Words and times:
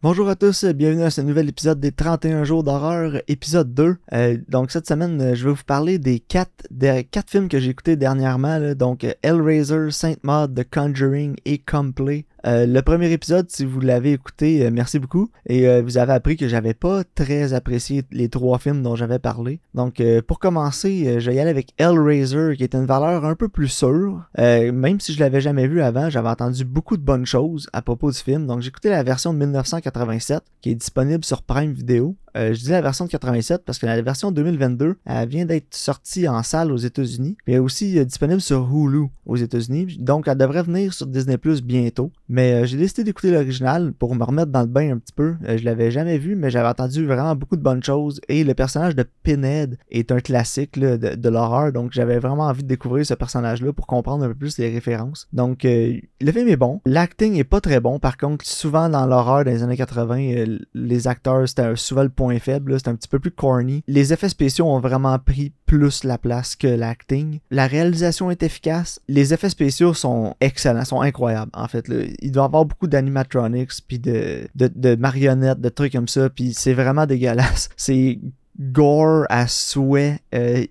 Bonjour 0.00 0.28
à 0.28 0.36
tous, 0.36 0.64
bienvenue 0.64 1.02
à 1.02 1.10
ce 1.10 1.20
nouvel 1.22 1.48
épisode 1.48 1.80
des 1.80 1.90
31 1.90 2.44
jours 2.44 2.62
d'horreur, 2.62 3.20
épisode 3.26 3.74
2. 3.74 3.96
Euh, 4.12 4.38
donc 4.48 4.70
cette 4.70 4.86
semaine, 4.86 5.20
euh, 5.20 5.34
je 5.34 5.48
vais 5.48 5.52
vous 5.52 5.64
parler 5.66 5.98
des 5.98 6.20
quatre, 6.20 6.68
des 6.70 7.02
quatre 7.02 7.28
films 7.28 7.48
que 7.48 7.58
j'ai 7.58 7.70
écoutés 7.70 7.96
dernièrement. 7.96 8.74
donc 8.76 9.04
Hellraiser, 9.22 9.90
Saint 9.90 10.14
Maud, 10.22 10.54
The 10.54 10.72
Conjuring 10.72 11.34
et 11.44 11.58
Complay. 11.58 12.26
Euh, 12.46 12.66
le 12.66 12.82
premier 12.82 13.10
épisode, 13.10 13.50
si 13.50 13.64
vous 13.64 13.80
l'avez 13.80 14.12
écouté, 14.12 14.64
euh, 14.64 14.70
merci 14.72 14.98
beaucoup. 14.98 15.30
Et 15.46 15.68
euh, 15.68 15.82
vous 15.82 15.98
avez 15.98 16.12
appris 16.12 16.36
que 16.36 16.48
j'avais 16.48 16.74
pas 16.74 17.02
très 17.14 17.52
apprécié 17.52 18.04
les 18.12 18.28
trois 18.28 18.58
films 18.58 18.82
dont 18.82 18.96
j'avais 18.96 19.18
parlé. 19.18 19.60
Donc, 19.74 20.02
pour 20.26 20.38
commencer, 20.38 21.20
je 21.20 21.30
vais 21.30 21.36
y 21.36 21.40
aller 21.40 21.50
avec 21.50 21.72
Hellraiser, 21.78 22.54
qui 22.56 22.64
est 22.64 22.74
une 22.74 22.86
valeur 22.86 23.24
un 23.24 23.34
peu 23.34 23.48
plus 23.48 23.68
sûre. 23.68 24.28
même 24.36 25.00
si 25.00 25.12
je 25.12 25.20
l'avais 25.20 25.40
jamais 25.40 25.66
vu 25.66 25.80
avant, 25.80 26.10
j'avais 26.10 26.28
entendu 26.28 26.64
beaucoup 26.64 26.96
de 26.96 27.02
bonnes 27.02 27.26
choses 27.26 27.68
à 27.72 27.82
propos 27.82 28.10
du 28.10 28.18
film. 28.18 28.46
Donc, 28.46 28.60
j'ai 28.60 28.68
écouté 28.68 28.90
la 28.90 29.02
version 29.02 29.32
de 29.32 29.38
1987, 29.38 30.42
qui 30.60 30.70
est 30.70 30.74
disponible 30.74 31.24
sur 31.24 31.42
Prime 31.42 31.72
Video. 31.72 32.16
je 32.34 32.52
dis 32.52 32.70
la 32.70 32.80
version 32.80 33.04
de 33.04 33.10
87 33.10 33.64
parce 33.64 33.78
que 33.78 33.86
la 33.86 34.00
version 34.02 34.32
2022, 34.32 34.96
elle 35.04 35.28
vient 35.28 35.46
d'être 35.46 35.74
sortie 35.74 36.28
en 36.28 36.42
salle 36.42 36.72
aux 36.72 36.76
États-Unis, 36.76 37.36
mais 37.46 37.58
aussi 37.58 38.04
disponible 38.04 38.40
sur 38.40 38.68
Hulu 38.72 39.08
aux 39.26 39.36
États-Unis. 39.36 39.98
Donc, 40.00 40.28
elle 40.28 40.38
devrait 40.38 40.62
venir 40.62 40.92
sur 40.92 41.06
Disney 41.06 41.38
Plus 41.38 41.62
bientôt. 41.62 42.10
Mais 42.28 42.52
euh, 42.52 42.66
j'ai 42.66 42.76
décidé 42.76 43.04
d'écouter 43.04 43.30
l'original 43.30 43.92
pour 43.92 44.14
me 44.14 44.22
remettre 44.22 44.52
dans 44.52 44.60
le 44.60 44.66
bain 44.66 44.92
un 44.92 44.98
petit 44.98 45.12
peu. 45.12 45.36
Euh, 45.46 45.56
je 45.56 45.64
l'avais 45.64 45.90
jamais 45.90 46.18
vu, 46.18 46.36
mais 46.36 46.50
j'avais 46.50 46.68
entendu 46.68 47.06
vraiment 47.06 47.34
beaucoup 47.34 47.56
de 47.56 47.62
bonnes 47.62 47.82
choses. 47.82 48.20
Et 48.28 48.44
le 48.44 48.54
personnage 48.54 48.94
de 48.94 49.04
Pinhead 49.22 49.78
est 49.90 50.12
un 50.12 50.20
classique 50.20 50.78
de, 50.78 51.28
l'horreur, 51.28 51.72
donc 51.72 51.92
j'avais 51.92 52.18
vraiment 52.18 52.44
envie 52.44 52.62
de 52.62 52.68
découvrir 52.68 53.04
ce 53.04 53.14
personnage-là 53.14 53.72
pour 53.72 53.86
comprendre 53.86 54.24
un 54.24 54.28
peu 54.28 54.34
plus 54.34 54.58
les 54.58 54.70
références. 54.70 55.28
Donc 55.32 55.64
euh, 55.64 55.98
le 56.20 56.32
film 56.32 56.48
est 56.48 56.56
bon. 56.56 56.80
L'acting 56.84 57.36
est 57.36 57.44
pas 57.44 57.60
très 57.60 57.80
bon. 57.80 57.98
Par 57.98 58.16
contre, 58.16 58.46
souvent 58.46 58.88
dans 58.88 59.06
l'horreur 59.06 59.44
des 59.44 59.62
années 59.62 59.76
80, 59.76 60.58
les 60.74 61.08
acteurs 61.08 61.48
c'était 61.48 61.76
souvent 61.76 62.02
le 62.02 62.08
point 62.08 62.38
faible. 62.38 62.78
C'était 62.78 62.90
un 62.90 62.96
petit 62.96 63.08
peu 63.08 63.18
plus 63.18 63.30
corny. 63.30 63.82
Les 63.86 64.12
effets 64.12 64.28
spéciaux 64.28 64.66
ont 64.66 64.80
vraiment 64.80 65.18
pris 65.18 65.52
plus 65.66 66.04
la 66.04 66.18
place 66.18 66.56
que 66.56 66.66
l'acting. 66.66 67.40
La 67.50 67.66
réalisation 67.66 68.30
est 68.30 68.42
efficace. 68.42 69.00
Les 69.08 69.34
effets 69.34 69.50
spéciaux 69.50 69.94
sont 69.94 70.34
excellents, 70.40 70.84
sont 70.84 71.02
incroyables 71.02 71.50
en 71.54 71.68
fait 71.68 71.88
il 72.20 72.32
doit 72.32 72.44
avoir 72.44 72.64
beaucoup 72.64 72.86
d'animatronics, 72.86 73.72
puis 73.86 73.98
de, 73.98 74.48
de, 74.54 74.96
marionnettes, 74.96 75.60
de 75.60 75.68
trucs 75.68 75.92
comme 75.92 76.08
ça, 76.08 76.28
puis 76.30 76.52
c'est 76.54 76.74
vraiment 76.74 77.06
dégueulasse. 77.06 77.68
C'est 77.76 78.18
gore 78.58 79.24
à 79.28 79.46
souhait. 79.46 80.18
Euh, 80.34 80.64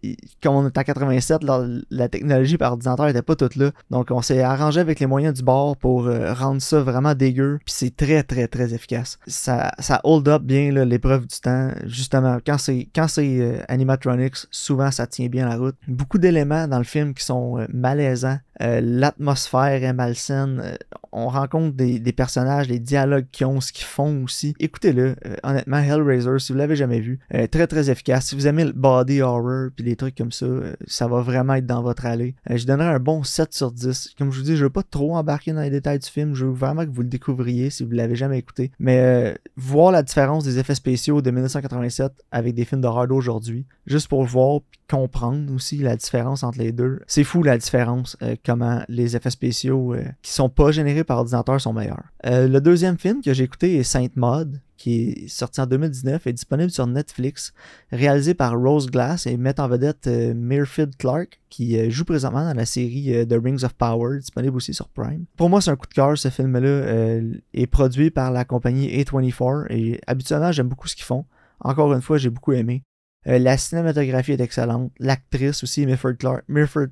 comme 0.43 0.55
on 0.55 0.67
est 0.67 0.77
en 0.77 0.83
87, 0.83 1.41
la, 1.89 2.09
technologie 2.09 2.57
par 2.57 2.73
ordinateur 2.73 3.07
était 3.07 3.21
pas 3.21 3.35
toute 3.35 3.55
là. 3.55 3.71
Donc 3.89 4.11
on 4.11 4.21
s'est 4.21 4.41
arrangé 4.41 4.79
avec 4.79 4.99
les 4.99 5.05
moyens 5.05 5.33
du 5.33 5.43
bord 5.43 5.77
pour 5.77 6.07
euh, 6.07 6.33
rendre 6.33 6.61
ça 6.61 6.81
vraiment 6.81 7.15
dégueu. 7.15 7.59
Puis 7.65 7.73
c'est 7.77 7.95
très 7.95 8.23
très 8.23 8.47
très 8.47 8.73
efficace. 8.73 9.17
Ça, 9.27 9.71
ça 9.79 10.01
hold 10.03 10.27
up 10.27 10.43
bien 10.43 10.71
l'épreuve 10.85 11.27
du 11.27 11.39
temps. 11.39 11.71
Justement, 11.85 12.39
quand 12.45 12.57
c'est 12.57 12.89
quand 12.93 13.07
c'est 13.07 13.39
euh, 13.39 13.59
animatronics, 13.69 14.35
souvent 14.51 14.91
ça 14.91 15.07
tient 15.07 15.27
bien 15.27 15.47
la 15.47 15.55
route. 15.55 15.75
Beaucoup 15.87 16.17
d'éléments 16.17 16.67
dans 16.67 16.79
le 16.79 16.83
film 16.83 17.13
qui 17.13 17.23
sont 17.23 17.65
malaisants. 17.73 18.39
L'atmosphère 18.59 19.83
est 19.83 19.93
malsaine. 19.93 20.77
on 21.11 21.27
rencontre 21.27 21.75
des, 21.75 21.99
personnages, 22.11 22.67
les 22.67 22.79
dialogues 22.79 23.27
qui 23.31 23.45
ont, 23.45 23.61
ce 23.61 23.71
qu'ils 23.71 23.85
font 23.85 24.23
aussi. 24.23 24.55
Écoutez-le. 24.59 25.15
honnêtement, 25.43 25.77
Hellraiser, 25.77 26.39
si 26.39 26.51
vous 26.51 26.57
l'avez 26.57 26.75
jamais 26.75 26.99
vu, 26.99 27.19
très 27.51 27.67
très 27.67 27.89
efficace. 27.89 28.27
Si 28.27 28.35
vous 28.35 28.47
aimez 28.47 28.65
le 28.65 28.73
body 28.73 29.21
horror 29.21 29.69
puis 29.75 29.83
des 29.83 29.95
trucs 29.95 30.15
comme 30.15 30.31
ça, 30.31 30.45
euh, 30.45 30.75
ça 30.85 31.07
va 31.07 31.21
vraiment 31.21 31.55
être 31.55 31.65
dans 31.65 31.81
votre 31.81 32.05
allée. 32.05 32.35
Euh, 32.49 32.57
je 32.57 32.65
donnerais 32.65 32.93
un 32.93 32.99
bon 32.99 33.23
7 33.23 33.53
sur 33.53 33.71
10. 33.71 34.15
Comme 34.17 34.31
je 34.31 34.39
vous 34.39 34.45
dis, 34.45 34.55
je 34.55 34.63
veux 34.63 34.69
pas 34.69 34.83
trop 34.83 35.15
embarquer 35.15 35.53
dans 35.53 35.61
les 35.61 35.69
détails 35.69 35.99
du 35.99 36.07
film. 36.07 36.33
Je 36.33 36.45
veux 36.45 36.51
vraiment 36.51 36.85
que 36.85 36.91
vous 36.91 37.01
le 37.01 37.07
découvriez 37.07 37.69
si 37.69 37.83
vous 37.83 37.91
l'avez 37.91 38.15
jamais 38.15 38.37
écouté. 38.37 38.71
Mais 38.79 38.99
euh, 38.99 39.33
voir 39.55 39.91
la 39.91 40.03
différence 40.03 40.43
des 40.43 40.59
effets 40.59 40.75
spéciaux 40.75 41.21
de 41.21 41.31
1987 41.31 42.11
avec 42.31 42.53
des 42.53 42.65
films 42.65 42.81
d'horreur 42.81 43.07
d'aujourd'hui, 43.07 43.65
juste 43.85 44.07
pour 44.07 44.23
voir 44.23 44.61
puis 44.69 44.79
comprendre 44.89 45.53
aussi 45.53 45.77
la 45.77 45.95
différence 45.95 46.43
entre 46.43 46.59
les 46.59 46.71
deux. 46.71 47.01
C'est 47.07 47.23
fou 47.23 47.43
la 47.43 47.57
différence, 47.57 48.17
comment 48.47 48.81
les 48.87 49.15
effets 49.15 49.29
spéciaux 49.29 49.95
qui 50.21 50.31
sont 50.31 50.49
pas 50.49 50.71
générés 50.71 51.03
par 51.03 51.19
ordinateur 51.19 51.61
sont 51.61 51.73
meilleurs. 51.73 52.05
le 52.23 52.59
deuxième 52.59 52.97
film 52.97 53.21
que 53.21 53.33
j'ai 53.33 53.43
écouté 53.43 53.77
est 53.77 53.83
Sainte 53.83 54.15
Maud 54.15 54.59
qui 54.77 55.09
est 55.09 55.27
sorti 55.27 55.59
en 55.59 55.65
2019, 55.65 56.27
est 56.27 56.33
disponible 56.33 56.71
sur 56.71 56.87
Netflix, 56.87 57.53
réalisé 57.91 58.33
par 58.33 58.57
Rose 58.57 58.89
Glass 58.89 59.27
et 59.27 59.35
met 59.35 59.59
en 59.59 59.67
vedette 59.67 60.07
euh, 60.07 60.33
Mirfield 60.33 60.95
Clark, 60.97 61.41
qui 61.49 61.77
euh, 61.77 61.89
joue 61.89 62.05
présentement 62.05 62.45
dans 62.45 62.53
la 62.53 62.65
série 62.65 63.13
euh, 63.15 63.25
The 63.25 63.43
Rings 63.43 63.65
of 63.65 63.73
Power, 63.73 64.19
disponible 64.19 64.55
aussi 64.55 64.73
sur 64.73 64.87
Prime. 64.89 65.25
Pour 65.35 65.49
moi, 65.49 65.61
c'est 65.61 65.71
un 65.71 65.75
coup 65.75 65.87
de 65.87 65.93
cœur, 65.93 66.17
ce 66.17 66.29
film-là 66.29 67.19
est 67.53 67.67
produit 67.67 68.11
par 68.11 68.31
la 68.31 68.45
compagnie 68.45 68.87
A24 68.87 69.65
et 69.69 69.99
habituellement, 70.07 70.51
j'aime 70.51 70.67
beaucoup 70.67 70.87
ce 70.87 70.95
qu'ils 70.95 71.05
font. 71.05 71.25
Encore 71.59 71.93
une 71.93 72.01
fois, 72.01 72.17
j'ai 72.17 72.29
beaucoup 72.29 72.53
aimé. 72.53 72.83
la 73.25 73.57
cinématographie 73.57 74.33
est 74.33 74.41
excellente. 74.41 74.91
L'actrice 74.99 75.63
aussi, 75.63 75.85
Mirfield 75.85 76.17
Clark, 76.17 76.43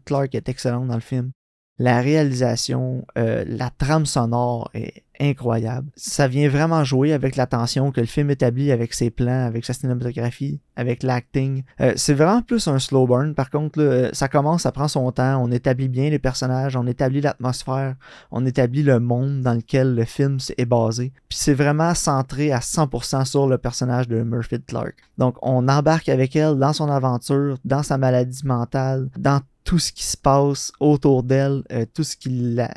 Clark 0.05 0.35
est 0.35 0.49
excellente 0.49 0.87
dans 0.87 0.95
le 0.95 1.01
film. 1.01 1.31
La 1.77 2.01
réalisation, 2.01 3.05
la 3.15 3.69
trame 3.69 4.05
sonore 4.05 4.69
est 4.73 5.04
incroyable. 5.19 5.89
Ça 5.95 6.27
vient 6.27 6.49
vraiment 6.49 6.83
jouer 6.83 7.13
avec 7.13 7.35
la 7.35 7.45
tension 7.45 7.91
que 7.91 8.01
le 8.01 8.07
film 8.07 8.29
établit 8.29 8.71
avec 8.71 8.93
ses 8.93 9.09
plans, 9.09 9.45
avec 9.45 9.65
sa 9.65 9.73
cinématographie, 9.73 10.59
avec 10.75 11.03
l'acting. 11.03 11.63
Euh, 11.81 11.93
c'est 11.95 12.13
vraiment 12.13 12.41
plus 12.41 12.67
un 12.67 12.79
slow 12.79 13.07
burn. 13.07 13.33
Par 13.33 13.49
contre, 13.49 13.81
euh, 13.81 14.09
ça 14.13 14.27
commence, 14.27 14.63
ça 14.63 14.71
prend 14.71 14.87
son 14.87 15.11
temps. 15.11 15.41
On 15.43 15.51
établit 15.51 15.89
bien 15.89 16.09
les 16.09 16.19
personnages, 16.19 16.75
on 16.75 16.87
établit 16.87 17.21
l'atmosphère, 17.21 17.95
on 18.31 18.45
établit 18.45 18.83
le 18.83 18.99
monde 18.99 19.41
dans 19.41 19.53
lequel 19.53 19.95
le 19.95 20.05
film 20.05 20.37
est 20.57 20.65
basé. 20.65 21.11
Puis 21.29 21.37
c'est 21.37 21.53
vraiment 21.53 21.93
centré 21.93 22.51
à 22.51 22.59
100% 22.59 23.25
sur 23.25 23.47
le 23.47 23.57
personnage 23.57 24.07
de 24.07 24.21
Murphy 24.23 24.61
Clark. 24.61 24.95
Donc 25.17 25.35
on 25.41 25.67
embarque 25.67 26.09
avec 26.09 26.35
elle 26.35 26.55
dans 26.55 26.73
son 26.73 26.89
aventure, 26.89 27.57
dans 27.65 27.83
sa 27.83 27.97
maladie 27.97 28.45
mentale, 28.45 29.09
dans 29.17 29.41
tout 29.65 29.79
ce 29.79 29.91
qui 29.91 30.03
se 30.03 30.15
passe 30.15 30.71
autour 30.79 31.23
d'elle, 31.23 31.63
euh, 31.71 31.85
tout 31.93 32.03
ce 32.03 32.15
qui 32.15 32.29
la, 32.29 32.71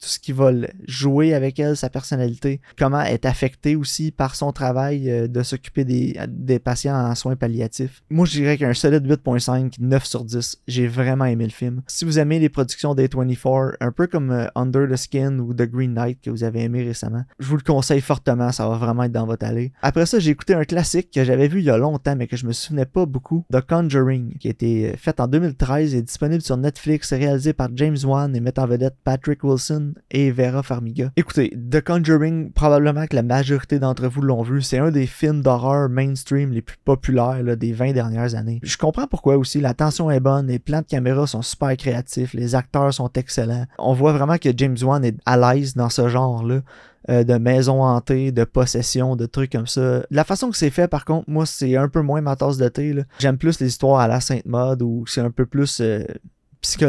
tout 0.00 0.08
ce 0.08 0.18
qui 0.18 0.32
va 0.32 0.50
jouer 0.86 1.34
avec 1.34 1.58
elle, 1.58 1.76
sa 1.76 1.90
personnalité, 1.90 2.60
comment 2.78 3.00
elle 3.00 3.14
est 3.14 3.26
affectée 3.26 3.76
aussi 3.76 4.10
par 4.10 4.34
son 4.34 4.52
travail 4.52 5.10
euh, 5.10 5.28
de 5.28 5.42
s'occuper 5.42 5.84
des, 5.84 6.18
des, 6.28 6.58
patients 6.58 6.94
en 6.94 7.14
soins 7.14 7.36
palliatifs. 7.36 8.02
Moi, 8.10 8.26
je 8.26 8.32
dirais 8.32 8.56
qu'un 8.56 8.74
solide 8.74 9.06
8.5, 9.06 9.74
9 9.78 10.04
sur 10.04 10.24
10. 10.24 10.62
J'ai 10.66 10.86
vraiment 10.86 11.26
aimé 11.26 11.44
le 11.44 11.50
film. 11.50 11.82
Si 11.86 12.04
vous 12.04 12.18
aimez 12.18 12.38
les 12.38 12.48
productions 12.48 12.94
des 12.94 13.08
24, 13.08 13.76
un 13.80 13.92
peu 13.92 14.06
comme 14.06 14.30
euh, 14.30 14.46
Under 14.54 14.88
the 14.88 14.96
Skin 14.96 15.38
ou 15.38 15.54
The 15.54 15.62
Green 15.62 15.94
Knight 15.94 16.20
que 16.22 16.30
vous 16.30 16.44
avez 16.44 16.62
aimé 16.62 16.82
récemment, 16.82 17.24
je 17.38 17.46
vous 17.46 17.56
le 17.56 17.62
conseille 17.62 18.00
fortement, 18.00 18.52
ça 18.52 18.68
va 18.68 18.76
vraiment 18.76 19.04
être 19.04 19.12
dans 19.12 19.26
votre 19.26 19.44
allée. 19.44 19.72
Après 19.82 20.06
ça, 20.06 20.18
j'ai 20.18 20.30
écouté 20.30 20.54
un 20.54 20.64
classique 20.64 21.10
que 21.12 21.24
j'avais 21.24 21.48
vu 21.48 21.60
il 21.60 21.66
y 21.66 21.70
a 21.70 21.78
longtemps, 21.78 22.16
mais 22.16 22.26
que 22.26 22.36
je 22.36 22.46
me 22.46 22.52
souvenais 22.52 22.86
pas 22.86 23.06
beaucoup, 23.06 23.44
The 23.52 23.60
Conjuring, 23.60 24.36
qui 24.38 24.48
a 24.48 24.50
été 24.50 24.90
euh, 24.90 24.96
fait 24.96 25.20
en 25.20 25.26
2013 25.26 25.94
et 25.94 26.02
disponible 26.02 26.42
sur 26.42 26.56
Netflix, 26.56 27.12
réalisé 27.12 27.52
par 27.52 27.68
James 27.74 27.98
Wan 28.04 28.34
et 28.34 28.40
met 28.40 28.58
en 28.58 28.66
vedette 28.66 28.96
Patrick 29.04 29.44
Wilson 29.44 29.89
et 30.10 30.30
Vera 30.30 30.62
Farmiga. 30.62 31.12
Écoutez, 31.16 31.56
The 31.70 31.80
Conjuring, 31.82 32.52
probablement 32.52 33.06
que 33.06 33.16
la 33.16 33.22
majorité 33.22 33.78
d'entre 33.78 34.06
vous 34.08 34.22
l'ont 34.22 34.42
vu, 34.42 34.62
c'est 34.62 34.78
un 34.78 34.90
des 34.90 35.06
films 35.06 35.42
d'horreur 35.42 35.88
mainstream 35.88 36.52
les 36.52 36.62
plus 36.62 36.78
populaires 36.84 37.56
des 37.56 37.72
20 37.72 37.92
dernières 37.92 38.34
années. 38.34 38.60
Je 38.62 38.76
comprends 38.76 39.06
pourquoi 39.06 39.36
aussi, 39.36 39.60
la 39.60 39.74
tension 39.74 40.10
est 40.10 40.20
bonne, 40.20 40.46
les 40.46 40.58
plans 40.58 40.80
de 40.80 40.86
caméra 40.86 41.26
sont 41.26 41.42
super 41.42 41.76
créatifs, 41.76 42.34
les 42.34 42.54
acteurs 42.54 42.92
sont 42.92 43.10
excellents. 43.14 43.66
On 43.78 43.92
voit 43.92 44.12
vraiment 44.12 44.38
que 44.38 44.50
James 44.56 44.76
Wan 44.82 45.04
est 45.04 45.16
à 45.26 45.36
l'aise 45.36 45.74
dans 45.74 45.88
ce 45.90 46.08
genre-là. 46.08 46.60
Euh, 47.08 47.24
de 47.24 47.38
maisons 47.38 47.82
hantées, 47.82 48.30
de 48.30 48.44
possession, 48.44 49.16
de 49.16 49.24
trucs 49.24 49.52
comme 49.52 49.66
ça. 49.66 50.02
La 50.10 50.22
façon 50.22 50.50
que 50.50 50.56
c'est 50.56 50.68
fait, 50.68 50.86
par 50.86 51.06
contre, 51.06 51.30
moi, 51.30 51.46
c'est 51.46 51.74
un 51.74 51.88
peu 51.88 52.02
moins 52.02 52.20
ma 52.20 52.36
tasse 52.36 52.58
de 52.58 52.68
thé. 52.68 52.94
J'aime 53.18 53.38
plus 53.38 53.58
les 53.58 53.68
histoires 53.68 54.00
à 54.00 54.06
la 54.06 54.20
Sainte 54.20 54.44
Mode 54.44 54.82
où 54.82 55.04
c'est 55.06 55.22
un 55.22 55.30
peu 55.30 55.46
plus 55.46 55.80
euh, 55.80 56.04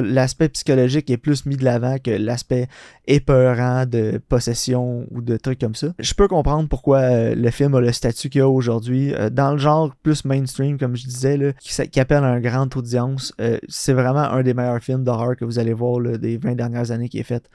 l'aspect 0.03 0.49
psychologique 0.49 1.09
est 1.09 1.17
plus 1.17 1.45
mis 1.45 1.55
de 1.55 1.63
l'avant 1.63 1.97
que 1.97 2.11
l'aspect 2.11 2.67
épeurant 3.07 3.85
de 3.85 4.21
possession 4.29 5.05
ou 5.11 5.21
de 5.21 5.37
trucs 5.37 5.59
comme 5.59 5.75
ça. 5.75 5.87
Je 5.99 6.13
peux 6.13 6.27
comprendre 6.27 6.67
pourquoi 6.69 6.99
euh, 6.99 7.35
le 7.35 7.51
film 7.51 7.75
a 7.75 7.81
le 7.81 7.91
statut 7.91 8.29
qu'il 8.29 8.41
a 8.41 8.49
aujourd'hui. 8.49 9.13
Euh, 9.13 9.29
dans 9.29 9.51
le 9.51 9.57
genre 9.57 9.93
plus 10.03 10.25
mainstream, 10.25 10.77
comme 10.77 10.95
je 10.95 11.05
disais, 11.05 11.55
qui, 11.59 11.99
appelle 11.99 12.23
un 12.23 12.39
grand 12.39 12.75
audience, 12.75 13.33
euh, 13.39 13.57
c'est 13.67 13.93
vraiment 13.93 14.23
un 14.23 14.43
des 14.43 14.53
meilleurs 14.53 14.81
films 14.81 15.03
d'horreur 15.03 15.35
que 15.35 15.45
vous 15.45 15.59
allez 15.59 15.73
voir 15.73 15.99
des 16.01 16.37
20 16.37 16.55
dernières 16.55 16.91
années 16.91 17.09
qui 17.09 17.19
est 17.19 17.23
fait. 17.23 17.49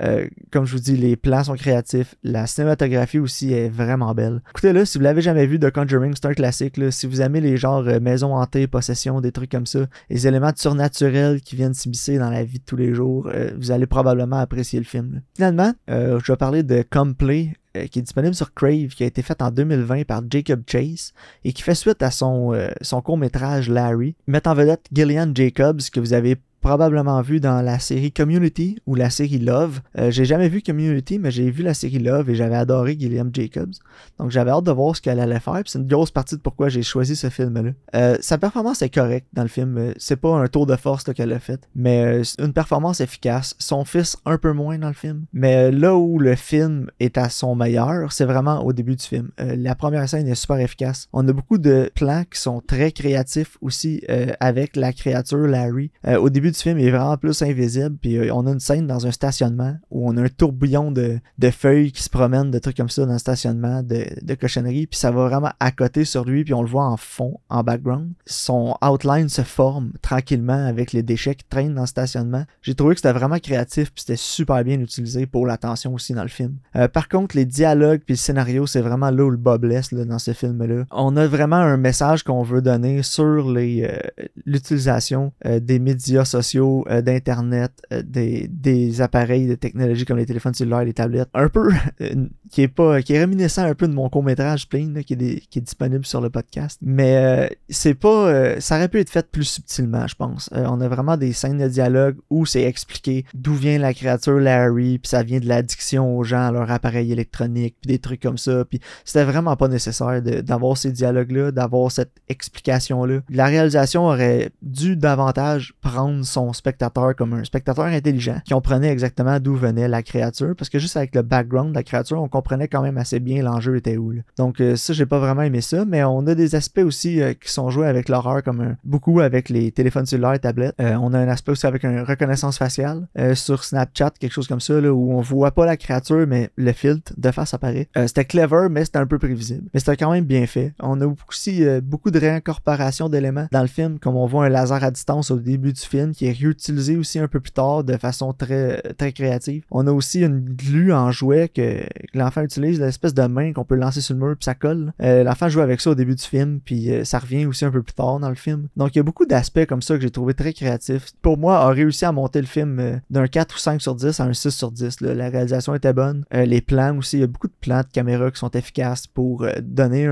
Euh, 0.00 0.26
comme 0.50 0.64
je 0.64 0.72
vous 0.72 0.82
dis, 0.82 0.96
les 0.96 1.16
plans 1.16 1.44
sont 1.44 1.54
créatifs. 1.54 2.14
La 2.22 2.46
cinématographie 2.46 3.18
aussi 3.18 3.52
est 3.52 3.68
vraiment 3.68 4.14
belle. 4.14 4.42
Écoutez-le, 4.50 4.84
si 4.84 4.98
vous 4.98 5.04
l'avez 5.04 5.22
jamais 5.22 5.46
vu, 5.46 5.58
The 5.58 5.70
Conjuring, 5.70 6.14
c'est 6.14 6.26
un 6.26 6.34
classique. 6.34 6.80
Si 6.90 7.06
vous 7.06 7.20
aimez 7.20 7.40
les 7.40 7.56
genres 7.56 7.86
euh, 7.86 8.00
maison 8.00 8.34
hantée, 8.34 8.66
possession, 8.66 9.20
des 9.20 9.32
trucs 9.32 9.50
comme 9.50 9.66
ça, 9.66 9.80
les 10.10 10.26
éléments 10.26 10.52
surnaturels 10.54 11.40
qui 11.40 11.56
viennent 11.56 11.74
s'immiscer 11.74 12.18
dans 12.18 12.30
la 12.30 12.44
vie 12.44 12.58
de 12.58 12.64
tous 12.64 12.76
les 12.76 12.94
jours, 12.94 13.28
euh, 13.32 13.50
vous 13.58 13.70
allez 13.70 13.86
probablement 13.86 14.38
apprécier 14.38 14.78
le 14.78 14.84
film. 14.84 15.22
Finalement, 15.34 15.72
je 15.88 16.32
vais 16.32 16.36
parler 16.36 16.62
de 16.62 16.82
Complay, 16.88 17.52
qui 17.90 17.98
est 17.98 18.02
disponible 18.02 18.34
sur 18.34 18.52
Crave, 18.54 18.88
qui 18.88 19.02
a 19.02 19.06
été 19.06 19.22
fait 19.22 19.40
en 19.42 19.50
2020 19.50 20.04
par 20.04 20.22
Jacob 20.28 20.62
Chase 20.66 21.12
et 21.44 21.52
qui 21.52 21.62
fait 21.62 21.74
suite 21.74 22.02
à 22.02 22.10
son, 22.10 22.52
son 22.80 23.00
court-métrage 23.00 23.68
Larry. 23.68 24.14
Met 24.26 24.46
en 24.46 24.54
vedette 24.54 24.86
Gillian 24.92 25.30
Jacobs, 25.34 25.80
que 25.92 26.00
vous 26.00 26.12
avez 26.12 26.36
probablement 26.62 27.20
vu 27.20 27.40
dans 27.40 27.60
la 27.60 27.78
série 27.78 28.12
Community 28.12 28.78
ou 28.86 28.94
la 28.94 29.10
série 29.10 29.38
Love. 29.38 29.80
Euh, 29.98 30.10
j'ai 30.10 30.24
jamais 30.24 30.48
vu 30.48 30.62
Community, 30.62 31.18
mais 31.18 31.30
j'ai 31.30 31.50
vu 31.50 31.62
la 31.62 31.74
série 31.74 31.98
Love 31.98 32.30
et 32.30 32.34
j'avais 32.36 32.54
adoré 32.54 32.96
Gilliam 32.98 33.30
Jacobs. 33.32 33.74
Donc 34.18 34.30
j'avais 34.30 34.52
hâte 34.52 34.64
de 34.64 34.70
voir 34.70 34.96
ce 34.96 35.02
qu'elle 35.02 35.20
allait 35.20 35.40
faire. 35.40 35.60
C'est 35.66 35.80
une 35.80 35.88
grosse 35.88 36.12
partie 36.12 36.36
de 36.36 36.40
pourquoi 36.40 36.68
j'ai 36.68 36.82
choisi 36.82 37.16
ce 37.16 37.28
film-là. 37.28 37.72
Euh, 37.96 38.16
sa 38.20 38.38
performance 38.38 38.80
est 38.80 38.94
correcte 38.94 39.26
dans 39.32 39.42
le 39.42 39.48
film. 39.48 39.76
Euh, 39.76 39.92
c'est 39.98 40.16
pas 40.16 40.34
un 40.36 40.46
tour 40.46 40.66
de 40.66 40.76
force 40.76 41.04
qu'elle 41.12 41.32
a 41.32 41.40
fait, 41.40 41.68
mais 41.74 42.22
une 42.38 42.52
performance 42.52 43.00
efficace. 43.00 43.56
Son 43.58 43.84
fils 43.84 44.16
un 44.24 44.38
peu 44.38 44.52
moins 44.52 44.78
dans 44.78 44.88
le 44.88 44.94
film. 44.94 45.24
Mais 45.32 45.72
là 45.72 45.96
où 45.96 46.20
le 46.20 46.36
film 46.36 46.88
est 47.00 47.18
à 47.18 47.28
son 47.28 47.56
meilleur, 47.56 48.12
c'est 48.12 48.24
vraiment 48.24 48.64
au 48.64 48.72
début 48.72 48.94
du 48.94 49.04
film. 49.04 49.30
la 49.38 49.74
première 49.74 50.08
scène 50.08 50.28
est 50.28 50.36
super 50.36 50.58
efficace. 50.58 51.08
On 51.12 51.26
a 51.26 51.32
beaucoup 51.32 51.58
de 51.58 51.90
plans 51.94 52.22
qui 52.30 52.40
sont 52.40 52.60
très 52.64 52.92
créatifs 52.92 53.58
aussi 53.60 54.04
avec 54.38 54.76
la 54.76 54.92
créature 54.92 55.38
Larry. 55.38 55.90
au 56.06 56.30
début 56.30 56.51
du 56.52 56.58
film, 56.58 56.78
il 56.78 56.86
est 56.86 56.90
vraiment 56.90 57.16
plus 57.16 57.42
invisible. 57.42 57.96
Puis 58.00 58.30
on 58.30 58.46
a 58.46 58.52
une 58.52 58.60
scène 58.60 58.86
dans 58.86 59.06
un 59.06 59.10
stationnement 59.10 59.76
où 59.90 60.08
on 60.08 60.16
a 60.16 60.22
un 60.22 60.28
tourbillon 60.28 60.92
de, 60.92 61.18
de 61.38 61.50
feuilles 61.50 61.92
qui 61.92 62.02
se 62.02 62.10
promènent, 62.10 62.50
de 62.50 62.58
trucs 62.58 62.76
comme 62.76 62.88
ça 62.88 63.04
dans 63.06 63.12
le 63.12 63.18
stationnement, 63.18 63.82
de, 63.82 64.06
de 64.22 64.34
cochonneries. 64.34 64.86
Puis 64.86 64.98
ça 64.98 65.10
va 65.10 65.28
vraiment 65.28 65.52
à 65.60 65.70
côté 65.70 66.04
sur 66.04 66.24
lui, 66.24 66.44
puis 66.44 66.54
on 66.54 66.62
le 66.62 66.68
voit 66.68 66.86
en 66.86 66.96
fond, 66.96 67.40
en 67.48 67.62
background. 67.62 68.12
Son 68.26 68.76
outline 68.82 69.28
se 69.28 69.42
forme 69.42 69.92
tranquillement 70.02 70.66
avec 70.66 70.92
les 70.92 71.02
déchets 71.02 71.34
qui 71.34 71.44
traînent 71.48 71.74
dans 71.74 71.82
le 71.82 71.86
stationnement. 71.86 72.44
J'ai 72.62 72.74
trouvé 72.74 72.94
que 72.94 73.00
c'était 73.00 73.12
vraiment 73.12 73.38
créatif, 73.38 73.92
puis 73.92 74.04
c'était 74.06 74.16
super 74.16 74.62
bien 74.64 74.80
utilisé 74.80 75.26
pour 75.26 75.46
l'attention 75.46 75.94
aussi 75.94 76.12
dans 76.12 76.22
le 76.22 76.28
film. 76.28 76.56
Euh, 76.76 76.88
par 76.88 77.08
contre, 77.08 77.36
les 77.36 77.44
dialogues 77.44 78.02
puis 78.04 78.14
le 78.14 78.18
scénario, 78.18 78.66
c'est 78.66 78.80
vraiment 78.80 79.10
là 79.10 79.24
où 79.24 79.30
le 79.30 79.36
bas 79.36 79.58
blesse 79.58 79.92
là, 79.92 80.04
dans 80.04 80.18
ce 80.18 80.32
film-là. 80.32 80.84
On 80.90 81.16
a 81.16 81.26
vraiment 81.26 81.56
un 81.56 81.76
message 81.76 82.22
qu'on 82.22 82.42
veut 82.42 82.62
donner 82.62 83.02
sur 83.02 83.48
euh, 83.48 83.98
l'utilisation 84.44 85.32
euh, 85.46 85.60
des 85.60 85.78
médias 85.78 86.24
sociaux, 86.24 86.41
d'Internet, 86.42 87.72
des, 88.04 88.48
des 88.48 89.00
appareils 89.00 89.46
de 89.46 89.54
technologie 89.54 90.04
comme 90.04 90.18
les 90.18 90.26
téléphones 90.26 90.54
cellulaires, 90.54 90.84
les 90.84 90.92
tablettes. 90.92 91.28
Un 91.34 91.48
peu 91.48 91.70
qui 92.52 92.62
est 92.62 92.68
pas 92.68 93.02
qui 93.02 93.14
est 93.14 93.18
réminiscent 93.18 93.62
un 93.62 93.74
peu 93.74 93.88
de 93.88 93.94
mon 93.94 94.08
court 94.08 94.22
métrage 94.22 94.68
Plein 94.68 94.92
qui, 95.02 95.14
est 95.14 95.46
qui, 95.48 95.58
est 95.58 95.62
disponible 95.62 96.04
sur 96.04 96.20
le 96.20 96.30
podcast 96.30 96.78
mais 96.82 97.16
euh, 97.16 97.48
c'est 97.68 97.94
pas 97.94 98.28
euh, 98.28 98.60
ça 98.60 98.76
aurait 98.76 98.88
pu 98.88 99.00
être 99.00 99.10
fait 99.10 99.30
plus 99.30 99.44
subtilement 99.44 100.06
je 100.06 100.14
pense 100.14 100.50
euh, 100.52 100.66
on 100.68 100.80
a 100.80 100.88
vraiment 100.88 101.16
des 101.16 101.32
scènes 101.32 101.58
de 101.58 101.68
dialogue 101.68 102.16
où 102.30 102.46
c'est 102.46 102.62
expliqué 102.62 103.24
d'où 103.34 103.54
vient 103.54 103.78
la 103.78 103.94
créature 103.94 104.38
Larry 104.38 104.98
puis 104.98 105.08
ça 105.08 105.22
vient 105.22 105.40
de 105.40 105.48
l'addiction 105.48 106.16
aux 106.16 106.24
gens 106.24 106.46
à 106.46 106.52
leur 106.52 106.70
appareil 106.70 107.10
électronique 107.10 107.76
puis 107.80 107.88
des 107.88 107.98
trucs 107.98 108.20
comme 108.20 108.38
ça 108.38 108.64
puis 108.64 108.80
c'était 109.04 109.24
vraiment 109.24 109.56
pas 109.56 109.68
nécessaire 109.68 110.20
d'avoir 110.22 110.76
ces 110.76 110.92
dialogues 110.92 111.32
là 111.32 111.52
d'avoir 111.52 111.90
cette 111.90 112.12
explication 112.28 113.04
là 113.04 113.20
la 113.30 113.46
réalisation 113.46 114.04
aurait 114.04 114.50
dû 114.60 114.96
davantage 114.96 115.74
prendre 115.80 116.24
son 116.32 116.52
spectateur 116.52 117.14
comme 117.16 117.32
un 117.34 117.44
spectateur 117.44 117.86
intelligent 117.86 118.40
qui 118.44 118.52
comprenait 118.54 118.90
exactement 118.90 119.38
d'où 119.40 119.54
venait 119.54 119.88
la 119.88 120.02
créature 120.02 120.54
parce 120.56 120.68
que 120.68 120.78
juste 120.78 120.96
avec 120.96 121.14
le 121.14 121.22
background 121.22 121.70
de 121.70 121.74
la 121.74 121.82
créature 121.82 122.20
on 122.20 122.28
comprenait 122.28 122.68
quand 122.68 122.82
même 122.82 122.98
assez 122.98 123.20
bien 123.20 123.42
l'enjeu 123.42 123.76
était 123.76 123.96
où. 123.96 124.12
Donc 124.36 124.60
euh, 124.60 124.76
ça, 124.76 124.92
j'ai 124.92 125.06
pas 125.06 125.18
vraiment 125.18 125.42
aimé 125.42 125.60
ça, 125.60 125.84
mais 125.84 126.02
on 126.04 126.26
a 126.26 126.34
des 126.34 126.54
aspects 126.54 126.80
aussi 126.84 127.20
euh, 127.20 127.34
qui 127.34 127.50
sont 127.50 127.70
joués 127.70 127.86
avec 127.86 128.08
l'horreur, 128.08 128.42
comme 128.42 128.76
beaucoup 128.84 129.20
avec 129.20 129.48
les 129.48 129.72
téléphones 129.72 130.06
cellulaires 130.06 130.34
et 130.34 130.38
tablettes. 130.38 130.74
Euh, 130.80 130.96
on 131.00 131.14
a 131.14 131.18
un 131.18 131.28
aspect 131.28 131.52
aussi 131.52 131.66
avec 131.66 131.84
une 131.84 132.00
reconnaissance 132.00 132.58
faciale 132.58 133.06
sur 133.34 133.64
Snapchat, 133.64 134.10
quelque 134.18 134.32
chose 134.32 134.48
comme 134.48 134.60
ça, 134.60 134.80
là, 134.80 134.92
où 134.92 135.12
on 135.12 135.20
voit 135.20 135.52
pas 135.52 135.66
la 135.66 135.76
créature, 135.76 136.26
mais 136.26 136.50
le 136.56 136.72
filtre 136.72 137.12
de 137.16 137.30
face 137.30 137.54
apparaît. 137.54 137.88
c'était 138.06 138.24
clever, 138.24 138.68
mais 138.70 138.84
c'était 138.84 138.98
un 138.98 139.06
peu 139.06 139.18
prévisible. 139.18 139.68
Mais 139.72 139.80
c'était 139.80 139.96
quand 139.96 140.10
même 140.10 140.24
bien 140.24 140.46
fait. 140.46 140.74
On 140.80 141.00
a 141.00 141.06
aussi 141.28 141.64
beaucoup 141.82 142.10
de 142.10 142.18
réincorporation 142.18 143.08
d'éléments 143.08 143.46
dans 143.52 143.60
le 143.60 143.66
film, 143.66 143.98
comme 143.98 144.16
on 144.16 144.26
voit 144.26 144.46
un 144.46 144.48
laser 144.48 144.82
à 144.82 144.90
distance 144.90 145.30
au 145.30 145.36
début 145.36 145.72
du 145.72 145.80
film, 145.80 146.12
qui 146.12 146.21
est 146.26 146.32
réutilisé 146.32 146.96
aussi 146.96 147.18
un 147.18 147.28
peu 147.28 147.40
plus 147.40 147.52
tard 147.52 147.84
de 147.84 147.96
façon 147.96 148.32
très, 148.32 148.80
très 148.94 149.12
créative. 149.12 149.64
On 149.70 149.86
a 149.86 149.92
aussi 149.92 150.22
une 150.22 150.40
glue 150.40 150.92
en 150.92 151.10
jouet 151.10 151.48
que 151.48 151.84
l'enfant 152.14 152.42
utilise 152.42 152.80
l'espèce 152.80 153.14
de 153.14 153.22
main 153.22 153.52
qu'on 153.52 153.64
peut 153.64 153.74
lancer 153.74 154.00
sur 154.00 154.14
le 154.14 154.20
mur 154.20 154.36
puis 154.36 154.44
ça 154.44 154.54
colle. 154.54 154.92
Euh, 155.02 155.24
l'enfant 155.24 155.48
joue 155.48 155.60
avec 155.60 155.80
ça 155.80 155.90
au 155.90 155.94
début 155.94 156.14
du 156.14 156.22
film 156.22 156.60
puis 156.64 156.90
euh, 156.90 157.04
ça 157.04 157.18
revient 157.18 157.46
aussi 157.46 157.64
un 157.64 157.70
peu 157.70 157.82
plus 157.82 157.94
tard 157.94 158.18
dans 158.18 158.28
le 158.28 158.34
film. 158.34 158.68
Donc 158.76 158.94
il 158.94 158.98
y 158.98 159.00
a 159.00 159.02
beaucoup 159.02 159.26
d'aspects 159.26 159.66
comme 159.66 159.82
ça 159.82 159.96
que 159.96 160.02
j'ai 160.02 160.10
trouvé 160.10 160.34
très 160.34 160.52
créatifs. 160.52 161.12
Pour 161.22 161.38
moi, 161.38 161.58
a 161.58 161.68
réussi 161.68 162.04
à 162.04 162.12
monter 162.12 162.40
le 162.40 162.46
film 162.46 162.78
euh, 162.78 162.96
d'un 163.10 163.26
4 163.26 163.54
ou 163.54 163.58
5 163.58 163.80
sur 163.80 163.94
10 163.94 164.20
à 164.20 164.24
un 164.24 164.32
6 164.32 164.50
sur 164.50 164.70
10. 164.70 165.00
La 165.00 165.28
réalisation 165.28 165.74
était 165.74 165.92
bonne. 165.92 166.24
les 166.32 166.60
plans 166.60 166.96
aussi, 166.98 167.18
il 167.18 167.20
y 167.20 167.24
a 167.24 167.26
beaucoup 167.26 167.48
de 167.48 167.54
plans 167.60 167.80
de 167.80 167.92
caméra 167.92 168.30
qui 168.30 168.38
sont 168.38 168.50
efficaces 168.50 169.06
pour 169.06 169.46
donner 169.60 170.06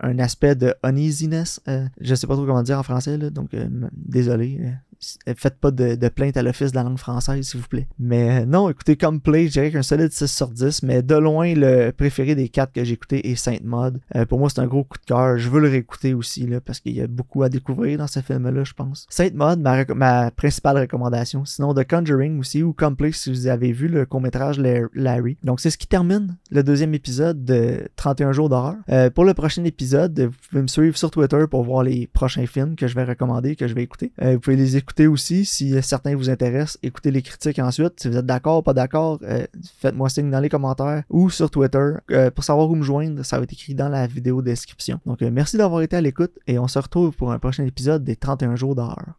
un, 0.00 0.18
aspect 0.18 0.54
de 0.54 0.74
uneasiness. 0.84 1.60
je 2.00 2.14
sais 2.14 2.26
pas 2.26 2.34
trop 2.34 2.46
comment 2.46 2.62
dire 2.62 2.78
en 2.78 2.82
français, 2.82 3.18
donc 3.30 3.50
désolé 3.92 4.60
faites 5.36 5.58
pas 5.58 5.70
de, 5.70 6.08
plainte 6.08 6.36
à 6.36 6.42
l'office 6.42 6.72
de 6.72 6.76
la 6.76 6.82
langue 6.82 6.98
française, 6.98 7.46
s'il 7.46 7.60
vous 7.60 7.68
plaît. 7.68 7.88
Mais 7.98 8.42
euh, 8.42 8.46
non, 8.46 8.68
écoutez, 8.68 8.96
comme 8.96 9.20
play, 9.20 9.46
je 9.46 9.52
dirais 9.52 9.70
qu'un 9.70 9.82
solide 9.82 10.12
6 10.12 10.26
sur 10.26 10.48
10, 10.48 10.82
mais 10.82 11.02
de 11.02 11.14
loin, 11.14 11.54
le 11.54 11.90
préféré 11.90 12.34
des 12.34 12.48
4 12.48 12.72
que 12.72 12.84
j'ai 12.84 12.94
écouté 12.94 13.30
est 13.30 13.36
Sainte 13.36 13.64
Mode. 13.64 14.00
Euh, 14.16 14.26
pour 14.26 14.38
moi, 14.38 14.50
c'est 14.50 14.60
un 14.60 14.66
gros 14.66 14.84
coup 14.84 14.98
de 14.98 15.04
cœur. 15.04 15.38
Je 15.38 15.48
veux 15.48 15.60
le 15.60 15.68
réécouter 15.68 16.14
aussi, 16.14 16.46
là, 16.46 16.60
parce 16.60 16.80
qu'il 16.80 16.92
y 16.92 17.00
a 17.00 17.06
beaucoup 17.06 17.42
à 17.42 17.48
découvrir 17.48 17.98
dans 17.98 18.06
ce 18.06 18.20
film-là, 18.20 18.64
je 18.64 18.72
pense. 18.72 19.06
Sainte 19.08 19.34
Mode, 19.34 19.60
ma, 19.60 19.84
ma, 19.94 20.30
principale 20.30 20.78
recommandation. 20.78 21.44
Sinon, 21.44 21.74
The 21.74 21.88
Conjuring 21.88 22.38
aussi, 22.40 22.62
ou 22.62 22.72
Complay, 22.72 23.12
si 23.12 23.30
vous 23.30 23.46
avez 23.46 23.72
vu 23.72 23.88
le 23.88 24.06
court-métrage 24.06 24.60
Larry. 24.94 25.36
Donc, 25.44 25.60
c'est 25.60 25.70
ce 25.70 25.78
qui 25.78 25.86
termine 25.86 26.36
le 26.50 26.62
deuxième 26.62 26.94
épisode 26.94 27.44
de 27.44 27.88
31 27.96 28.32
jours 28.32 28.48
d'horreur. 28.48 28.76
Euh, 28.90 29.10
pour 29.10 29.24
le 29.24 29.34
prochain 29.34 29.64
épisode, 29.64 30.18
vous 30.20 30.48
pouvez 30.50 30.62
me 30.62 30.68
suivre 30.68 30.96
sur 30.96 31.10
Twitter 31.10 31.44
pour 31.50 31.62
voir 31.62 31.82
les 31.82 32.06
prochains 32.06 32.46
films 32.46 32.74
que 32.76 32.86
je 32.86 32.94
vais 32.94 33.04
recommander, 33.04 33.56
que 33.56 33.68
je 33.68 33.74
vais 33.74 33.82
écouter. 33.82 34.12
vous 34.20 34.40
pouvez 34.40 34.56
les 34.56 34.76
écouter 34.76 34.87
écoutez 34.88 35.06
aussi, 35.06 35.44
si 35.44 35.82
certains 35.82 36.16
vous 36.16 36.30
intéressent, 36.30 36.78
écoutez 36.82 37.10
les 37.10 37.20
critiques 37.20 37.58
ensuite. 37.58 38.00
Si 38.00 38.08
vous 38.08 38.16
êtes 38.16 38.24
d'accord, 38.24 38.62
pas 38.62 38.72
d'accord, 38.72 39.18
euh, 39.22 39.46
faites-moi 39.80 40.08
signe 40.08 40.30
dans 40.30 40.40
les 40.40 40.48
commentaires 40.48 41.02
ou 41.10 41.28
sur 41.28 41.50
Twitter. 41.50 41.92
Euh, 42.10 42.30
pour 42.30 42.42
savoir 42.42 42.70
où 42.70 42.74
me 42.74 42.82
joindre, 42.82 43.22
ça 43.22 43.36
va 43.36 43.42
être 43.42 43.52
écrit 43.52 43.74
dans 43.74 43.90
la 43.90 44.06
vidéo 44.06 44.40
description. 44.40 44.98
Donc 45.04 45.20
euh, 45.20 45.30
merci 45.30 45.58
d'avoir 45.58 45.82
été 45.82 45.94
à 45.94 46.00
l'écoute 46.00 46.32
et 46.46 46.58
on 46.58 46.68
se 46.68 46.78
retrouve 46.78 47.14
pour 47.14 47.32
un 47.32 47.38
prochain 47.38 47.66
épisode 47.66 48.02
des 48.02 48.16
31 48.16 48.56
jours 48.56 48.74
d'horreur. 48.74 49.12